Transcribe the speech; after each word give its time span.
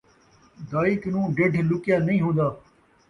دائی 0.71 0.95
کنوں 1.01 1.25
ڈڈھ 1.35 1.59
لُکیا 1.69 1.97
نئیں 2.05 2.21
ہون٘دا 2.23 2.47